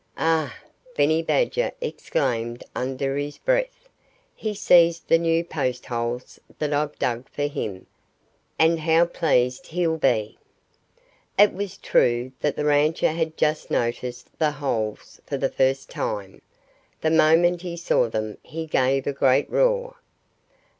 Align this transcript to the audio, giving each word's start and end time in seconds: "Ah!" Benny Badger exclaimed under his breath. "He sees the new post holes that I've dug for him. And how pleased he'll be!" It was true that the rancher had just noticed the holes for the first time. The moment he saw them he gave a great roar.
"Ah!" 0.17 0.55
Benny 0.95 1.21
Badger 1.21 1.73
exclaimed 1.79 2.63
under 2.75 3.17
his 3.17 3.37
breath. 3.37 3.87
"He 4.35 4.55
sees 4.55 4.99
the 4.99 5.19
new 5.19 5.43
post 5.43 5.85
holes 5.85 6.39
that 6.57 6.73
I've 6.73 6.97
dug 6.97 7.29
for 7.29 7.43
him. 7.45 7.85
And 8.57 8.79
how 8.79 9.05
pleased 9.05 9.67
he'll 9.67 9.99
be!" 9.99 10.39
It 11.37 11.53
was 11.53 11.77
true 11.77 12.31
that 12.39 12.55
the 12.55 12.65
rancher 12.65 13.11
had 13.11 13.37
just 13.37 13.69
noticed 13.69 14.27
the 14.39 14.53
holes 14.53 15.21
for 15.27 15.37
the 15.37 15.49
first 15.51 15.91
time. 15.91 16.41
The 17.01 17.11
moment 17.11 17.61
he 17.61 17.77
saw 17.77 18.09
them 18.09 18.39
he 18.41 18.65
gave 18.65 19.05
a 19.05 19.13
great 19.13 19.47
roar. 19.51 19.97